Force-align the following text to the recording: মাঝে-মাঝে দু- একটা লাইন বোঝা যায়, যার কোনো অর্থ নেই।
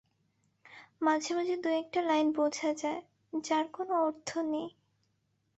মাঝে-মাঝে 1.01 1.55
দু- 1.57 1.69
একটা 1.79 1.99
লাইন 2.01 2.27
বোঝা 2.31 2.69
যায়, 2.73 3.01
যার 3.33 3.65
কোনো 3.71 3.93
অর্থ 4.01 4.29
নেই। 4.51 4.67